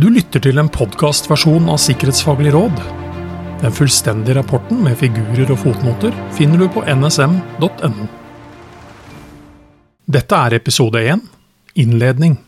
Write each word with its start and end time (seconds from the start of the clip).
Du 0.00 0.06
lytter 0.08 0.40
til 0.40 0.56
en 0.56 0.68
podkastversjon 0.72 1.66
av 1.68 1.76
Sikkerhetsfaglig 1.82 2.54
råd. 2.54 2.78
Den 3.60 3.74
fullstendige 3.76 4.38
rapporten 4.38 4.78
med 4.80 4.94
figurer 4.96 5.50
og 5.52 5.58
fotnoter 5.60 6.14
finner 6.38 6.62
du 6.62 6.70
på 6.72 6.80
nsm.no. 6.88 8.06
Dette 10.08 10.38
er 10.46 10.56
episode 10.56 11.02
1, 11.04 11.26
innledning. 11.84 12.38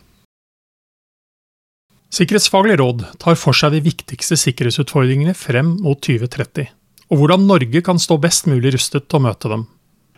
Sikkerhetsfaglig 2.09 2.79
råd 2.81 3.05
tar 3.21 3.37
for 3.37 3.53
seg 3.53 3.75
de 3.75 3.83
viktigste 3.85 4.39
sikkerhetsutfordringene 4.47 5.37
frem 5.37 5.75
mot 5.85 6.01
2030, 6.01 6.65
og 7.13 7.21
hvordan 7.21 7.45
Norge 7.51 7.85
kan 7.85 8.01
stå 8.01 8.17
best 8.23 8.49
mulig 8.49 8.73
rustet 8.79 9.05
til 9.05 9.21
å 9.21 9.27
møte 9.27 9.53
dem. 9.53 9.67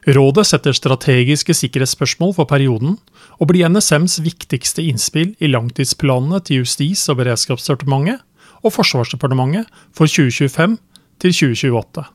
Rådet 0.05 0.45
setter 0.45 0.75
strategiske 0.77 1.53
sikkerhetsspørsmål 1.57 2.35
for 2.37 2.45
perioden, 2.45 2.99
og 3.41 3.49
blir 3.49 3.65
NSMs 3.65 4.19
viktigste 4.21 4.83
innspill 4.85 5.31
i 5.41 5.49
langtidsplanene 5.49 6.43
til 6.45 6.61
Justis- 6.61 7.07
og 7.09 7.17
beredskapsdepartementet 7.23 8.21
og 8.61 8.73
Forsvarsdepartementet 8.75 9.65
for 9.95 10.05
2025 10.05 10.77
til 11.23 11.33
2028. 11.33 12.05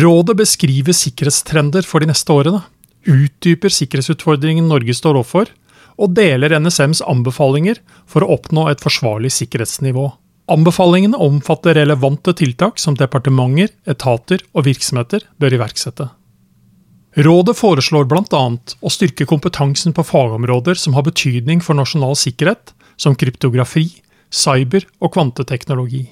Rådet 0.00 0.36
beskriver 0.40 0.96
sikkerhetstrender 0.96 1.84
for 1.84 2.00
de 2.00 2.08
neste 2.08 2.32
årene, 2.32 2.62
utdyper 3.08 3.72
sikkerhetsutfordringen 3.72 4.68
Norge 4.68 4.96
står 4.96 5.20
overfor, 5.20 5.52
og 5.98 6.14
deler 6.16 6.56
NSMs 6.60 7.02
anbefalinger 7.04 7.80
for 8.08 8.24
å 8.24 8.38
oppnå 8.38 8.68
et 8.70 8.80
forsvarlig 8.80 9.32
sikkerhetsnivå. 9.34 10.06
Anbefalingene 10.48 11.18
omfatter 11.20 11.76
relevante 11.76 12.32
tiltak 12.32 12.80
som 12.80 12.96
departementer, 12.96 13.74
etater 13.84 14.44
og 14.54 14.64
virksomheter 14.68 15.26
bør 15.36 15.58
iverksette. 15.58 16.08
Rådet 17.18 17.56
foreslår 17.58 18.04
bl.a. 18.06 18.42
å 18.78 18.90
styrke 18.94 19.26
kompetansen 19.26 19.94
på 19.94 20.04
fagområder 20.06 20.78
som 20.78 20.94
har 20.94 21.02
betydning 21.02 21.58
for 21.64 21.74
nasjonal 21.74 22.14
sikkerhet, 22.14 22.70
som 22.94 23.16
kryptografi, 23.18 23.88
cyber 24.30 24.86
og 25.02 25.16
kvanteteknologi. 25.16 26.04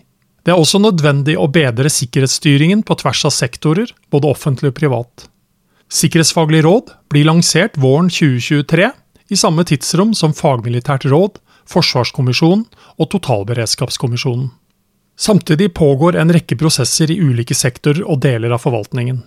Det 0.43 0.55
er 0.55 0.59
også 0.59 0.81
nødvendig 0.83 1.37
å 1.39 1.47
bedre 1.51 1.91
sikkerhetsstyringen 1.91 2.83
på 2.87 2.97
tvers 2.99 3.23
av 3.27 3.35
sektorer, 3.35 3.93
både 4.11 4.33
offentlig 4.35 4.73
og 4.73 4.79
privat. 4.81 5.29
Sikkerhetsfaglig 5.95 6.65
råd 6.67 6.91
blir 7.11 7.27
lansert 7.31 7.79
våren 7.79 8.11
2023, 8.11 8.91
i 9.31 9.39
samme 9.39 9.63
tidsrom 9.67 10.13
som 10.15 10.35
Fagmilitært 10.35 11.07
råd, 11.11 11.39
Forsvarskommisjonen 11.71 12.67
og 12.99 13.11
Totalberedskapskommisjonen. 13.15 14.53
Samtidig 15.19 15.73
pågår 15.75 16.19
en 16.19 16.35
rekke 16.35 16.59
prosesser 16.59 17.11
i 17.11 17.19
ulike 17.23 17.55
sektorer 17.55 18.03
og 18.07 18.21
deler 18.23 18.55
av 18.55 18.63
forvaltningen. 18.63 19.23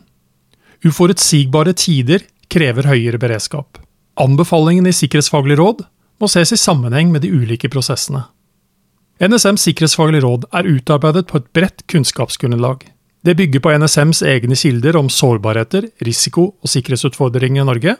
Uforutsigbare 0.86 1.74
tider 1.76 2.24
krever 2.48 2.88
høyere 2.88 3.20
beredskap. 3.20 3.80
Anbefalingene 4.20 4.92
i 4.92 4.96
Sikkerhetsfaglig 4.96 5.58
råd 5.60 5.84
må 6.20 6.28
ses 6.32 6.54
i 6.56 6.60
sammenheng 6.60 7.12
med 7.12 7.24
de 7.24 7.32
ulike 7.32 7.72
prosessene. 7.72 8.26
NSMs 9.20 9.66
sikkerhetsfaglige 9.68 10.24
råd 10.24 10.48
er 10.56 10.68
utarbeidet 10.68 11.26
på 11.28 11.40
et 11.40 11.50
bredt 11.56 11.84
kunnskapsgrunnlag. 11.92 12.86
Det 13.28 13.36
bygger 13.36 13.60
på 13.60 13.74
NSMs 13.76 14.22
egne 14.24 14.56
kilder 14.56 14.96
om 14.96 15.10
sårbarheter, 15.12 15.90
risiko 16.08 16.54
og 16.56 16.72
sikkerhetsutfordringer 16.72 17.66
i 17.66 17.68
Norge, 17.68 17.98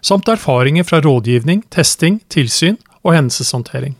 samt 0.00 0.30
erfaringer 0.30 0.86
fra 0.86 1.00
rådgivning, 1.02 1.64
testing, 1.74 2.20
tilsyn 2.30 2.78
og 3.02 3.16
hendelseshåndtering. 3.16 3.96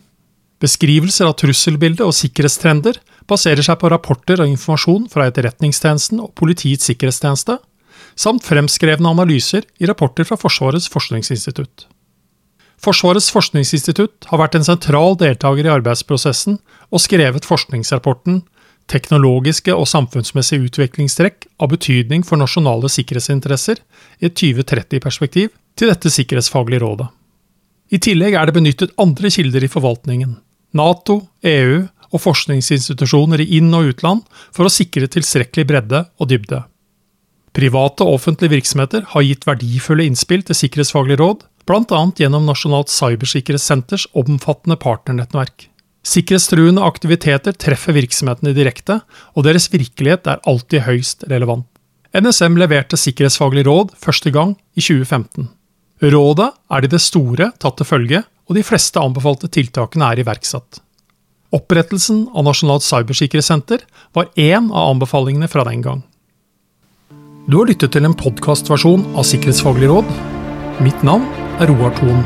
Beskrivelser 0.62 1.26
av 1.26 1.34
trusselbildet 1.40 2.04
og 2.06 2.14
sikkerhetstrender 2.14 3.00
baserer 3.30 3.64
seg 3.64 3.80
på 3.80 3.90
rapporter 3.90 4.42
og 4.44 4.50
informasjon 4.52 5.08
fra 5.10 5.26
Etterretningstjenesten 5.30 6.20
og 6.22 6.34
Politiets 6.38 6.86
sikkerhetstjeneste, 6.90 7.58
samt 8.18 8.44
fremskrevne 8.46 9.10
analyser 9.10 9.66
i 9.78 9.88
rapporter 9.90 10.26
fra 10.28 10.38
Forsvarets 10.40 10.88
forskningsinstitutt. 10.92 11.86
Forsvarets 12.80 13.28
forskningsinstitutt 13.34 14.30
har 14.30 14.40
vært 14.40 14.56
en 14.56 14.64
sentral 14.64 15.18
deltaker 15.20 15.66
i 15.66 15.74
arbeidsprosessen 15.74 16.56
og 16.90 17.02
skrevet 17.04 17.48
forskningsrapporten 17.48 18.40
Teknologiske 18.90 19.70
og 19.70 19.86
samfunnsmessige 19.86 20.66
utviklingstrekk 20.66 21.46
av 21.62 21.70
betydning 21.70 22.24
for 22.26 22.40
nasjonale 22.40 22.88
sikkerhetsinteresser 22.90 23.78
i 24.18 24.26
et 24.26 24.34
2030-perspektiv 24.40 25.52
til 25.78 25.92
dette 25.92 26.10
sikkerhetsfaglige 26.10 26.82
rådet. 26.82 27.06
I 27.94 28.00
tillegg 28.02 28.34
er 28.38 28.48
det 28.48 28.56
benyttet 28.56 28.94
andre 29.02 29.30
kilder 29.30 29.66
i 29.66 29.70
forvaltningen, 29.70 30.36
Nato, 30.74 31.20
EU 31.46 31.86
og 32.10 32.22
forskningsinstitusjoner 32.22 33.42
i 33.42 33.48
inn- 33.58 33.74
og 33.74 33.92
utland 33.92 34.26
for 34.54 34.66
å 34.66 34.72
sikre 34.72 35.10
tilstrekkelig 35.10 35.66
bredde 35.66 36.04
og 36.18 36.30
dybde. 36.30 36.62
Private 37.56 38.06
og 38.06 38.20
offentlige 38.20 38.54
virksomheter 38.54 39.08
har 39.10 39.26
gitt 39.26 39.46
verdifulle 39.48 40.06
innspill 40.06 40.44
til 40.46 40.58
Sikkerhetsfaglig 40.58 41.18
råd, 41.18 41.42
bl.a. 41.66 42.02
gjennom 42.18 42.46
Nasjonalt 42.46 42.92
cybersikkerhetssenters 42.94 44.06
omfattende 44.18 44.78
partnernettverk. 44.80 45.66
Sikkerhetstruende 46.06 46.84
aktiviteter 46.86 47.54
treffer 47.60 47.94
virksomhetene 47.96 48.54
direkte, 48.56 49.00
og 49.36 49.44
deres 49.44 49.68
virkelighet 49.72 50.30
er 50.30 50.40
alltid 50.48 50.86
høyst 50.86 51.26
relevant. 51.30 51.66
NSM 52.16 52.56
leverte 52.58 52.98
Sikkerhetsfaglig 52.98 53.66
råd 53.68 53.92
første 54.00 54.32
gang 54.34 54.56
i 54.74 54.82
2015. 54.82 55.50
Rådet 56.00 56.48
er 56.72 56.86
i 56.86 56.90
det 56.90 57.02
store 57.04 57.50
tatt 57.60 57.76
til 57.78 57.86
følge, 57.86 58.22
og 58.50 58.56
de 58.56 58.64
fleste 58.66 58.98
anbefalte 58.98 59.50
tiltakene 59.52 60.08
er 60.08 60.22
iverksatt. 60.22 60.80
Opprettelsen 61.54 62.24
av 62.34 62.46
Nasjonalt 62.46 62.86
cybersikkerhetssenter 62.86 63.84
var 64.16 64.30
én 64.38 64.70
av 64.70 64.94
anbefalingene 64.94 65.50
fra 65.50 65.66
den 65.68 65.84
gang. 65.84 66.02
Du 67.50 67.56
har 67.58 67.66
lyttet 67.66 67.90
til 67.90 68.04
en 68.06 68.12
podkastversjon 68.14 69.00
av 69.18 69.24
Sikkerhetsfaglig 69.26 69.88
råd. 69.90 70.10
Mitt 70.86 71.02
navn 71.02 71.24
er 71.58 71.72
Roar 71.72 71.90
Thon. 71.98 72.22